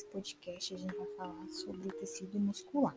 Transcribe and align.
nesse 0.00 0.06
podcast 0.06 0.74
a 0.74 0.78
gente 0.78 0.96
vai 0.96 1.06
falar 1.16 1.48
sobre 1.48 1.88
o 1.88 1.92
tecido 1.92 2.38
muscular. 2.38 2.96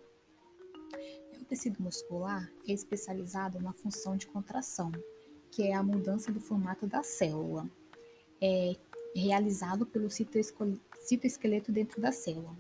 O 1.42 1.46
tecido 1.46 1.82
muscular 1.82 2.50
é 2.68 2.72
especializado 2.72 3.60
na 3.60 3.74
função 3.74 4.16
de 4.16 4.26
contração, 4.28 4.92
que 5.52 5.64
é 5.64 5.74
a 5.74 5.84
mudança 5.84 6.32
do 6.32 6.40
formato 6.40 6.88
da 6.88 7.04
célula, 7.04 7.70
é 8.42 8.76
realizado 9.16 9.86
pelo 9.86 10.10
citoesqueleto 10.10 11.72
dentro 11.72 12.02
da 12.02 12.12
célula. 12.12 12.56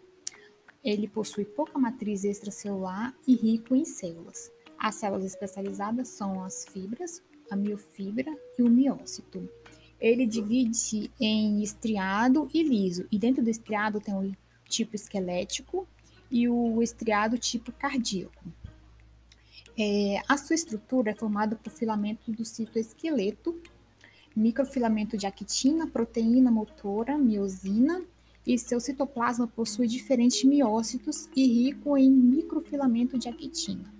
Ele 0.84 1.08
possui 1.08 1.46
pouca 1.46 1.80
matriz 1.80 2.26
extracelular 2.26 3.16
e 3.26 3.36
rico 3.36 3.76
em 3.76 3.86
células. 3.86 4.52
As 4.78 4.96
células 4.96 5.26
especializadas 5.26 6.10
são 6.10 6.44
as 6.44 6.66
fibras, 6.66 7.24
a 7.50 7.56
miofibra 7.56 8.38
e 8.58 8.64
o 8.64 8.70
miócito 8.70 9.48
ele 10.04 10.26
divide 10.26 11.10
em 11.18 11.64
estriado 11.64 12.50
e 12.54 12.62
liso. 12.62 13.08
E 13.10 13.18
dentro 13.18 13.42
do 13.42 13.50
estriado 13.50 14.02
tem 14.02 14.14
o 14.14 14.36
tipo 14.74 14.96
esquelético 14.96 15.88
e 16.32 16.50
o 16.50 16.82
estriado 16.82 17.38
tipo 17.38 17.72
cardíaco. 17.72 18.44
É, 19.78 20.22
a 20.28 20.38
sua 20.38 20.56
estrutura 20.56 21.12
é 21.12 21.16
formada 21.16 21.56
por 21.56 21.72
filamento 21.72 22.32
do 22.32 22.44
citoesqueleto, 22.44 23.60
microfilamento 24.36 25.16
de 25.18 25.28
actina, 25.28 25.88
proteína 25.88 26.52
motora, 26.52 27.18
miosina, 27.18 28.04
e 28.46 28.58
seu 28.58 28.80
citoplasma 28.80 29.48
possui 29.48 29.88
diferentes 29.88 30.44
miócitos 30.44 31.30
e 31.34 31.48
rico 31.48 31.98
em 31.98 32.12
microfilamento 32.12 33.18
de 33.18 33.30
actina, 33.30 33.94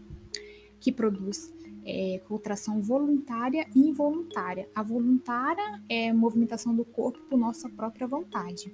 que 0.82 0.92
produz 0.92 1.54
é, 1.86 2.20
contração 2.28 2.82
voluntária 2.82 3.66
e 3.74 3.80
involuntária. 3.80 4.68
A 4.76 4.84
voluntária 4.84 5.82
é 5.88 6.12
movimentação 6.12 6.76
do 6.76 6.84
corpo 6.84 7.20
por 7.30 7.38
nossa 7.38 7.70
própria 7.70 8.06
vontade. 8.06 8.74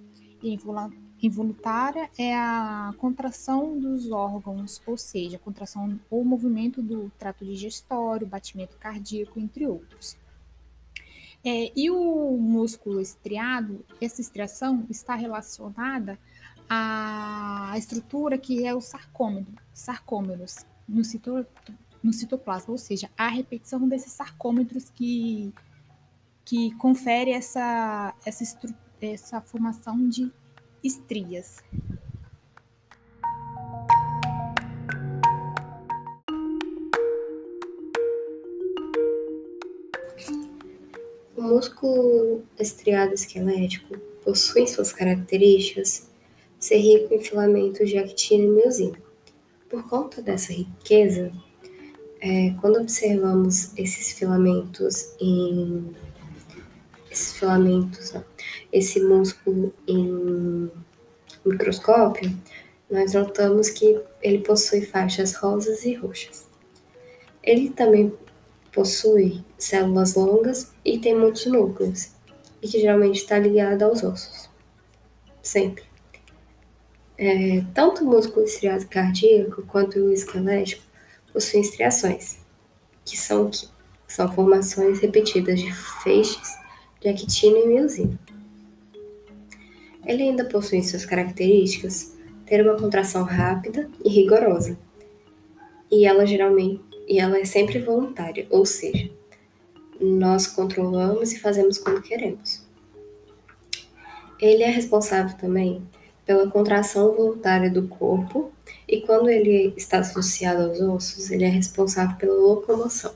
Involuntária 1.22 2.10
é 2.18 2.34
a 2.34 2.94
contração 2.98 3.78
dos 3.78 4.12
órgãos, 4.12 4.82
ou 4.88 4.98
seja, 4.98 5.36
a 5.36 5.40
contração 5.40 6.00
ou 6.10 6.24
movimento 6.24 6.82
do 6.82 7.12
trato 7.18 7.44
digestório, 7.44 8.26
batimento 8.26 8.78
cardíaco, 8.78 9.40
entre 9.40 9.68
outros. 9.68 10.18
É, 11.44 11.72
e 11.76 11.90
o 11.90 12.38
músculo 12.38 13.00
estriado, 13.00 13.86
essa 14.02 14.22
estriação 14.22 14.86
está 14.90 15.16
relacionada 15.16 16.20
à 16.70 17.74
estrutura 17.78 18.38
que 18.38 18.66
é 18.66 18.74
o 18.74 18.82
sarcômero, 18.82 19.48
sarcômeros. 19.74 20.66
No 20.88 21.04
setor 21.04 21.46
no 22.02 22.14
citoplasma, 22.14 22.72
ou 22.72 22.78
seja, 22.78 23.10
a 23.18 23.28
repetição 23.28 23.88
desses 23.88 24.14
sarcômetros 24.14 24.90
que, 24.90 25.54
que 26.46 26.74
confere 26.76 27.32
essa, 27.32 28.14
essa, 28.26 28.44
essa 29.02 29.40
formação 29.42 30.10
de 30.10 30.32
estrias. 30.84 31.58
O 41.36 41.42
músculo 41.42 42.44
estriado 42.60 43.14
esquelético 43.14 43.98
possui 44.24 44.68
suas 44.68 44.92
características 44.92 46.10
ser 46.60 46.78
rico 46.78 47.14
em 47.14 47.22
filamentos 47.22 47.90
de 47.90 47.98
actina 47.98 48.44
e 48.44 48.48
miosina. 48.48 48.98
Por 49.70 49.88
conta 49.88 50.22
dessa 50.22 50.52
riqueza, 50.52 51.32
é, 52.20 52.54
quando 52.60 52.82
observamos 52.82 53.72
esses 53.78 54.12
filamentos 54.12 55.14
em 55.22 55.96
esses 57.10 57.34
filamentos, 57.34 58.14
esse 58.72 59.00
músculo 59.02 59.74
em 59.88 60.70
microscópio, 61.46 62.36
nós 62.90 63.14
notamos 63.14 63.70
que 63.70 64.00
ele 64.22 64.40
possui 64.40 64.82
faixas 64.82 65.36
rosas 65.36 65.86
e 65.86 65.94
roxas. 65.94 66.48
Ele 67.44 67.70
também 67.70 68.14
possui 68.72 69.44
células 69.58 70.16
longas 70.16 70.72
e 70.84 71.00
tem 71.00 71.16
muitos 71.16 71.46
núcleos, 71.46 72.10
e 72.62 72.68
que 72.68 72.80
geralmente 72.80 73.18
está 73.18 73.38
ligado 73.40 73.84
aos 73.84 74.04
ossos. 74.04 74.50
Sempre. 75.42 75.84
É, 77.18 77.64
tanto 77.74 78.04
o 78.04 78.08
músculo 78.08 78.46
estriado 78.46 78.88
cardíaco 78.88 79.64
quanto 79.64 80.00
o 80.00 80.12
esquelético 80.12 80.84
possuem 81.34 81.62
estriações, 81.62 82.38
que 83.04 83.18
são, 83.18 83.50
que 83.50 83.68
são 84.08 84.34
formações 84.34 85.00
repetidas 85.00 85.60
de 85.60 85.74
feixes 86.04 86.58
de 87.02 87.10
actina 87.10 87.58
e 87.60 87.68
miosina. 87.68 88.20
Ele 90.10 90.24
ainda 90.24 90.44
possui 90.44 90.82
suas 90.82 91.06
características 91.06 92.18
ter 92.44 92.66
uma 92.66 92.76
contração 92.76 93.24
rápida 93.24 93.88
e 94.04 94.10
rigorosa, 94.10 94.76
e 95.92 96.04
ela 96.04 96.26
geralmente 96.26 96.82
e 97.08 97.20
ela 97.20 97.38
é 97.38 97.46
sempre 97.46 97.78
voluntária, 97.78 98.48
ou 98.50 98.66
seja, 98.66 99.12
nós 100.02 100.48
controlamos 100.48 101.32
e 101.32 101.40
fazemos 101.40 101.78
quando 101.78 102.02
queremos. 102.02 102.68
Ele 104.42 104.64
é 104.64 104.70
responsável 104.70 105.38
também 105.38 105.84
pela 106.26 106.50
contração 106.50 107.16
voluntária 107.16 107.70
do 107.70 107.88
corpo 107.88 108.52
e 108.88 109.02
quando 109.02 109.30
ele 109.30 109.76
está 109.78 110.00
associado 110.00 110.64
aos 110.64 110.82
ossos, 110.82 111.30
ele 111.30 111.44
é 111.44 111.50
responsável 111.50 112.18
pela 112.18 112.34
locomoção. 112.34 113.14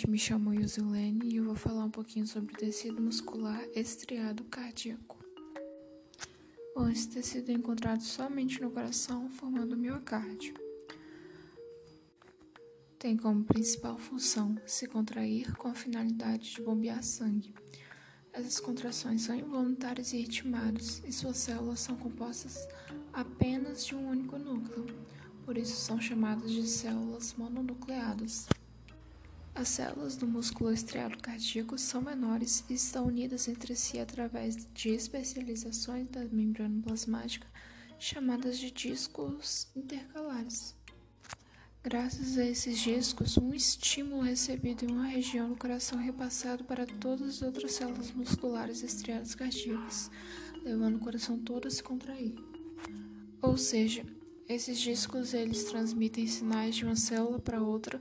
Gente, 0.00 0.08
me 0.08 0.18
chamo 0.18 0.54
Yusilene 0.54 1.26
e 1.26 1.36
eu 1.36 1.44
vou 1.44 1.54
falar 1.54 1.84
um 1.84 1.90
pouquinho 1.90 2.26
sobre 2.26 2.54
o 2.54 2.56
tecido 2.56 3.02
muscular 3.02 3.62
estriado 3.74 4.44
cardíaco. 4.44 5.18
Bom, 6.74 6.88
esse 6.88 7.08
tecido 7.08 7.50
é 7.50 7.54
encontrado 7.54 8.02
somente 8.02 8.62
no 8.62 8.70
coração, 8.70 9.28
formando 9.28 9.72
o 9.74 9.76
miocárdio 9.76 10.54
tem 12.98 13.16
como 13.16 13.44
principal 13.44 13.96
função 13.96 14.56
se 14.66 14.86
contrair 14.86 15.56
com 15.56 15.68
a 15.68 15.74
finalidade 15.74 16.52
de 16.52 16.60
bombear 16.60 17.02
sangue. 17.02 17.54
Essas 18.30 18.60
contrações 18.60 19.22
são 19.22 19.34
involuntárias 19.34 20.12
e 20.12 20.18
ritmadas, 20.18 21.02
e 21.06 21.10
suas 21.10 21.38
células 21.38 21.80
são 21.80 21.96
compostas 21.96 22.68
apenas 23.10 23.86
de 23.86 23.94
um 23.94 24.06
único 24.06 24.38
núcleo, 24.38 24.86
por 25.46 25.56
isso 25.56 25.76
são 25.76 25.98
chamadas 25.98 26.52
de 26.52 26.66
células 26.66 27.34
mononucleadas. 27.38 28.46
As 29.54 29.68
células 29.68 30.16
do 30.16 30.26
músculo 30.26 30.72
estriado 30.72 31.18
cardíaco 31.18 31.76
são 31.76 32.00
menores 32.00 32.64
e 32.70 32.74
estão 32.74 33.06
unidas 33.06 33.48
entre 33.48 33.74
si 33.74 33.98
através 33.98 34.56
de 34.72 34.90
especializações 34.90 36.08
da 36.08 36.24
membrana 36.24 36.80
plasmática, 36.82 37.46
chamadas 37.98 38.58
de 38.58 38.70
discos 38.70 39.68
intercalares. 39.74 40.74
Graças 41.82 42.38
a 42.38 42.44
esses 42.44 42.78
discos, 42.78 43.38
um 43.38 43.52
estímulo 43.54 44.22
recebido 44.22 44.84
em 44.84 44.92
uma 44.92 45.06
região 45.06 45.48
do 45.48 45.56
coração 45.56 45.98
é 45.98 46.04
repassado 46.04 46.62
para 46.64 46.86
todas 46.86 47.28
as 47.28 47.42
outras 47.42 47.72
células 47.72 48.12
musculares 48.12 48.82
estriadas 48.82 49.34
cardíacas, 49.34 50.10
levando 50.62 50.96
o 50.96 51.00
coração 51.00 51.38
todo 51.38 51.66
a 51.66 51.70
se 51.70 51.82
contrair. 51.82 52.34
Ou 53.42 53.56
seja, 53.56 54.04
esses 54.46 54.78
discos 54.78 55.32
eles 55.32 55.64
transmitem 55.64 56.26
sinais 56.26 56.76
de 56.76 56.84
uma 56.84 56.96
célula 56.96 57.38
para 57.38 57.62
outra, 57.62 58.00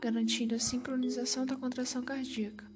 garantindo 0.00 0.54
a 0.54 0.58
sincronização 0.58 1.44
da 1.44 1.56
contração 1.56 2.02
cardíaca. 2.02 2.66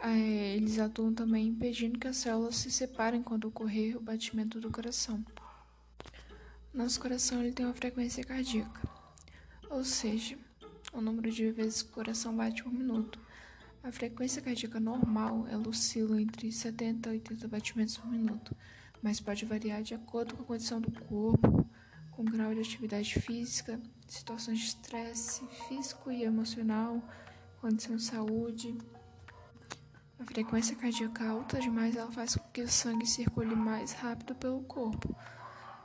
É, 0.00 0.56
eles 0.56 0.78
atuam 0.78 1.14
também 1.14 1.48
impedindo 1.48 1.98
que 1.98 2.08
as 2.08 2.16
células 2.16 2.56
se 2.56 2.70
separem 2.70 3.22
quando 3.22 3.46
ocorrer 3.46 3.96
o 3.96 4.00
batimento 4.00 4.60
do 4.60 4.70
coração. 4.70 5.24
Nosso 6.72 7.00
coração 7.00 7.40
ele 7.40 7.52
tem 7.52 7.64
uma 7.64 7.74
frequência 7.74 8.24
cardíaca 8.24 8.94
ou 9.74 9.82
seja, 9.82 10.38
o 10.92 11.00
número 11.00 11.32
de 11.32 11.50
vezes 11.50 11.82
que 11.82 11.90
o 11.90 11.94
coração 11.94 12.36
bate 12.36 12.62
por 12.62 12.72
minuto. 12.72 13.18
A 13.82 13.90
frequência 13.90 14.40
cardíaca 14.40 14.78
normal 14.78 15.48
ela 15.48 15.68
oscila 15.68 16.22
entre 16.22 16.50
70 16.52 17.08
e 17.08 17.12
80 17.14 17.48
batimentos 17.48 17.96
por 17.96 18.08
minuto, 18.08 18.56
mas 19.02 19.20
pode 19.20 19.44
variar 19.44 19.82
de 19.82 19.92
acordo 19.92 20.36
com 20.36 20.44
a 20.44 20.46
condição 20.46 20.80
do 20.80 20.92
corpo, 20.92 21.68
com 22.12 22.22
o 22.22 22.24
grau 22.24 22.54
de 22.54 22.60
atividade 22.60 23.20
física, 23.20 23.80
situações 24.14 24.58
de 24.58 24.64
estresse 24.66 25.46
físico 25.68 26.10
e 26.10 26.22
emocional, 26.22 27.02
condição 27.60 27.96
de 27.96 28.02
saúde. 28.02 28.78
A 30.18 30.24
frequência 30.24 30.76
cardíaca 30.76 31.28
alta 31.28 31.60
demais 31.60 31.96
ela 31.96 32.10
faz 32.10 32.36
com 32.36 32.48
que 32.50 32.62
o 32.62 32.68
sangue 32.68 33.06
circule 33.06 33.54
mais 33.54 33.92
rápido 33.92 34.34
pelo 34.34 34.62
corpo 34.62 35.14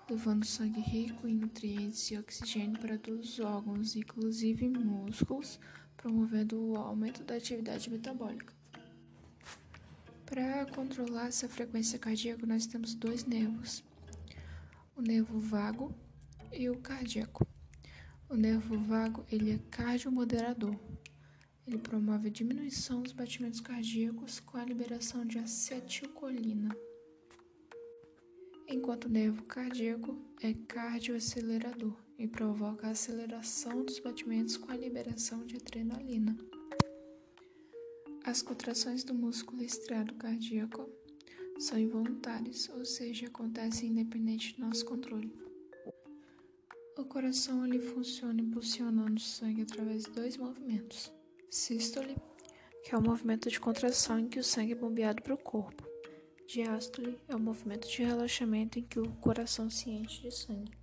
levando 0.10 0.44
sangue 0.44 0.82
rico 0.82 1.28
em 1.28 1.36
nutrientes 1.36 2.10
e 2.10 2.18
oxigênio 2.18 2.80
para 2.80 2.98
todos 2.98 3.34
os 3.34 3.40
órgãos, 3.40 3.96
inclusive 3.96 4.68
músculos, 4.68 5.60
promovendo 5.96 6.60
o 6.60 6.76
aumento 6.76 7.24
da 7.24 7.36
atividade 7.36 7.90
metabólica. 7.90 8.54
Para 10.26 10.66
controlar 10.68 11.28
essa 11.28 11.48
frequência 11.48 12.00
cardíaca, 12.00 12.46
nós 12.46 12.66
temos 12.66 12.96
dois 12.96 13.24
nervos: 13.26 13.84
o 14.96 15.02
nervo 15.02 15.40
vago 15.40 15.94
e 16.52 16.70
o 16.70 16.80
cardíaco. 16.80 17.48
O 18.30 18.36
nervo 18.36 18.78
vago 18.78 19.26
ele 19.32 19.54
é 19.54 19.60
cardiomoderador. 19.72 20.76
Ele 21.66 21.80
promove 21.80 22.28
a 22.28 22.32
diminuição 22.32 23.02
dos 23.02 23.12
batimentos 23.12 23.60
cardíacos 23.60 24.40
com 24.40 24.56
a 24.58 24.64
liberação 24.64 25.26
de 25.26 25.40
acetilcolina. 25.40 26.70
Enquanto 28.68 29.06
o 29.06 29.10
nervo 29.10 29.42
cardíaco 29.46 30.16
é 30.44 30.54
cardioacelerador 30.54 31.98
e 32.20 32.28
provoca 32.28 32.86
a 32.86 32.92
aceleração 32.92 33.84
dos 33.84 33.98
batimentos 33.98 34.58
com 34.58 34.72
a 34.72 34.78
liberação 34.78 35.44
de 35.48 35.56
adrenalina. 35.56 36.38
As 38.24 38.44
contrações 38.44 39.04
do 39.04 39.16
músculo 39.16 39.64
estriado 39.64 40.14
cardíaco 40.14 40.88
são 41.58 41.80
involuntárias, 41.80 42.70
ou 42.70 42.86
seja, 42.86 43.26
acontecem 43.26 43.90
independente 43.90 44.56
do 44.56 44.68
nosso 44.68 44.86
controle. 44.86 45.49
O 47.00 47.06
coração 47.06 47.66
ele 47.66 47.80
funciona 47.80 48.42
impulsionando 48.42 49.16
o 49.16 49.20
sangue 49.22 49.62
através 49.62 50.04
de 50.04 50.12
dois 50.12 50.36
movimentos 50.36 51.10
Sístole, 51.50 52.18
que 52.84 52.94
é 52.94 52.98
o 52.98 53.02
movimento 53.02 53.50
de 53.50 53.58
contração 53.58 54.20
em 54.20 54.28
que 54.28 54.38
o 54.38 54.44
sangue 54.44 54.74
é 54.74 54.76
bombeado 54.76 55.24
para 55.24 55.34
o 55.34 55.38
corpo. 55.38 55.88
Diástole 56.46 57.18
é 57.30 57.34
o 57.34 57.40
movimento 57.40 57.88
de 57.88 58.04
relaxamento 58.04 58.80
em 58.80 58.84
que 58.84 59.00
o 59.00 59.10
coração 59.14 59.70
se 59.70 59.90
enche 59.90 60.24
de 60.24 60.32
sangue. 60.32 60.74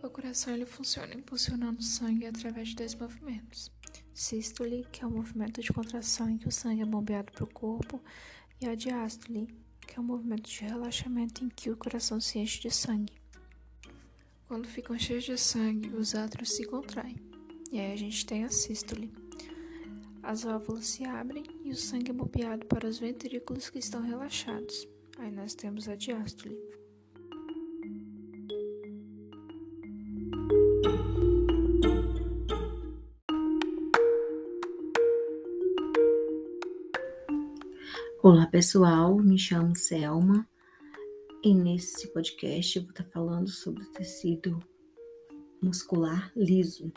O 0.00 0.08
coração 0.08 0.54
ele 0.54 0.64
funciona 0.64 1.12
impulsionando 1.12 1.80
o 1.80 1.82
sangue 1.82 2.26
através 2.26 2.68
de 2.68 2.76
dois 2.76 2.94
movimentos. 2.94 3.72
Sístole, 4.14 4.86
que 4.92 5.02
é 5.02 5.06
o 5.08 5.10
movimento 5.10 5.60
de 5.60 5.72
contração 5.72 6.30
em 6.30 6.38
que 6.38 6.46
o 6.46 6.52
sangue 6.52 6.82
é 6.82 6.86
bombeado 6.86 7.32
para 7.32 7.42
o 7.42 7.52
corpo, 7.52 8.00
e 8.60 8.68
a 8.68 8.76
diástole, 8.76 9.48
que 9.80 9.96
é 9.96 10.00
o 10.00 10.04
movimento 10.04 10.48
de 10.48 10.60
relaxamento 10.60 11.44
em 11.44 11.48
que 11.48 11.68
o 11.68 11.76
coração 11.76 12.20
se 12.20 12.38
enche 12.38 12.60
de 12.60 12.70
sangue. 12.70 13.17
Quando 14.48 14.66
ficam 14.66 14.98
cheios 14.98 15.24
de 15.24 15.36
sangue, 15.36 15.94
os 15.94 16.14
átrios 16.14 16.52
se 16.52 16.64
contraem. 16.64 17.16
E 17.70 17.78
aí 17.78 17.92
a 17.92 17.96
gente 17.96 18.24
tem 18.24 18.44
a 18.44 18.48
sístole. 18.48 19.12
As 20.22 20.42
válvulas 20.42 20.86
se 20.86 21.04
abrem 21.04 21.44
e 21.62 21.70
o 21.70 21.76
sangue 21.76 22.12
é 22.12 22.14
bombeado 22.14 22.64
para 22.64 22.88
os 22.88 22.98
ventrículos 22.98 23.68
que 23.68 23.78
estão 23.78 24.00
relaxados. 24.00 24.88
Aí 25.18 25.30
nós 25.30 25.54
temos 25.54 25.86
a 25.86 25.94
diástole. 25.94 26.58
Olá 38.22 38.46
pessoal, 38.46 39.18
me 39.18 39.38
chamo 39.38 39.76
Selma 39.76 40.48
e 41.42 41.54
nesse 41.54 42.08
podcast 42.08 42.76
eu 42.76 42.82
vou 42.82 42.90
estar 42.90 43.04
falando 43.04 43.48
sobre 43.48 43.84
o 43.84 43.92
tecido 43.92 44.58
muscular 45.62 46.32
liso. 46.34 46.92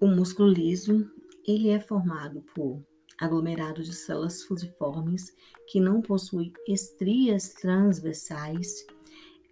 O 0.00 0.06
músculo 0.06 0.48
liso, 0.48 1.08
ele 1.46 1.68
é 1.68 1.78
formado 1.78 2.42
por 2.54 2.82
aglomerado 3.18 3.82
de 3.82 3.94
células 3.94 4.42
fusiformes 4.42 5.34
que 5.68 5.80
não 5.80 6.00
possuem 6.00 6.52
estrias 6.66 7.50
transversais 7.50 8.84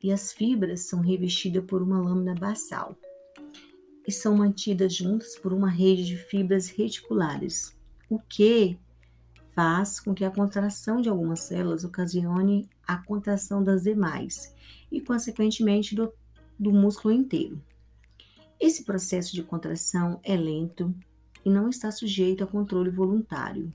e 0.03 0.11
as 0.11 0.33
fibras 0.33 0.83
são 0.83 1.01
revestidas 1.01 1.65
por 1.65 1.83
uma 1.83 2.01
lâmina 2.01 2.35
basal 2.35 2.97
e 4.07 4.13
são 4.13 4.37
mantidas 4.37 4.95
juntas 4.95 5.37
por 5.39 5.53
uma 5.53 5.69
rede 5.69 6.05
de 6.05 6.17
fibras 6.17 6.69
reticulares, 6.69 7.77
o 8.09 8.19
que 8.19 8.79
faz 9.57 9.99
com 9.99 10.15
que 10.15 10.23
a 10.23 10.31
contração 10.31 11.01
de 11.01 11.09
algumas 11.09 11.41
células 11.41 11.83
ocasione 11.83 12.69
a 12.87 12.99
contração 12.99 13.65
das 13.65 13.85
demais 13.85 14.55
e, 14.93 15.01
consequentemente, 15.01 15.95
do, 15.95 16.13
do 16.59 16.71
músculo 16.71 17.15
inteiro. 17.15 17.59
Esse 18.61 18.85
processo 18.85 19.35
de 19.35 19.43
contração 19.43 20.21
é 20.23 20.37
lento 20.37 20.95
e 21.43 21.49
não 21.49 21.71
está 21.71 21.91
sujeito 21.91 22.45
a 22.45 22.47
controle 22.47 22.91
voluntário. 22.91 23.73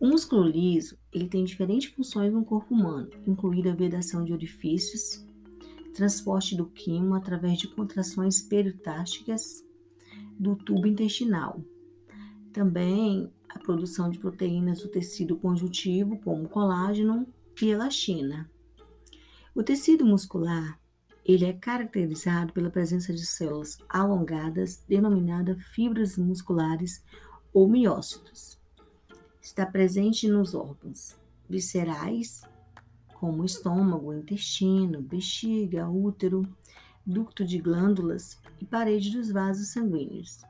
O 0.00 0.06
músculo 0.06 0.48
liso 0.48 0.98
ele 1.12 1.28
tem 1.28 1.44
diferentes 1.44 1.92
funções 1.92 2.32
no 2.32 2.42
corpo 2.42 2.74
humano, 2.74 3.10
incluindo 3.26 3.68
a 3.68 3.74
vedação 3.74 4.24
de 4.24 4.32
orifícios, 4.32 5.24
transporte 5.94 6.56
do 6.56 6.64
quimo 6.66 7.14
através 7.14 7.58
de 7.58 7.68
contrações 7.68 8.40
peritáticas 8.40 9.62
do 10.38 10.56
tubo 10.56 10.86
intestinal. 10.86 11.62
Também 12.50 13.30
a 13.54 13.58
produção 13.58 14.10
de 14.10 14.18
proteínas 14.18 14.80
do 14.80 14.88
tecido 14.88 15.36
conjuntivo, 15.36 16.18
como 16.20 16.48
colágeno 16.48 17.26
e 17.60 17.68
elastina. 17.68 18.50
O 19.54 19.62
tecido 19.62 20.06
muscular 20.06 20.80
ele 21.24 21.44
é 21.44 21.52
caracterizado 21.52 22.52
pela 22.52 22.70
presença 22.70 23.12
de 23.12 23.24
células 23.24 23.78
alongadas, 23.88 24.82
denominadas 24.88 25.62
fibras 25.66 26.18
musculares 26.18 27.02
ou 27.52 27.68
miócitos. 27.68 28.58
Está 29.40 29.64
presente 29.64 30.26
nos 30.28 30.54
órgãos 30.54 31.16
viscerais, 31.48 32.42
como 33.14 33.44
estômago, 33.44 34.12
intestino, 34.12 35.00
bexiga, 35.00 35.88
útero, 35.88 36.48
ducto 37.06 37.44
de 37.44 37.58
glândulas 37.58 38.40
e 38.60 38.64
parede 38.64 39.12
dos 39.12 39.30
vasos 39.30 39.68
sanguíneos. 39.68 40.42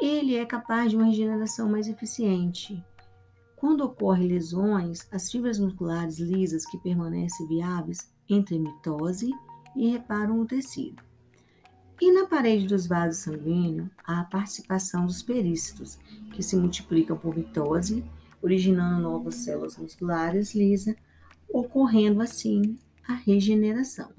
Ele 0.00 0.36
é 0.36 0.44
capaz 0.44 0.90
de 0.90 0.96
uma 0.96 1.06
regeneração 1.06 1.68
mais 1.68 1.88
eficiente. 1.88 2.84
Quando 3.56 3.82
ocorrem 3.82 4.28
lesões, 4.28 5.06
as 5.10 5.30
fibras 5.30 5.58
musculares 5.58 6.18
lisas 6.18 6.66
que 6.66 6.78
permanecem 6.78 7.46
viáveis 7.46 8.12
entre 8.28 8.58
mitose 8.58 9.30
e 9.76 9.90
reparam 9.90 10.40
o 10.40 10.46
tecido. 10.46 11.02
E 12.00 12.10
na 12.12 12.26
parede 12.26 12.66
dos 12.66 12.86
vasos 12.86 13.22
sanguíneos, 13.22 13.88
há 14.04 14.20
a 14.20 14.24
participação 14.24 15.06
dos 15.06 15.22
perícitos, 15.22 15.98
que 16.32 16.42
se 16.42 16.56
multiplicam 16.56 17.16
por 17.16 17.36
mitose, 17.36 18.04
originando 18.42 19.00
novas 19.00 19.36
células 19.36 19.78
musculares 19.78 20.54
lisas, 20.54 20.96
ocorrendo 21.48 22.20
assim 22.20 22.76
a 23.06 23.14
regeneração. 23.14 24.10